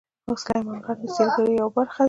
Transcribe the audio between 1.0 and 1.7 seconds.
د سیلګرۍ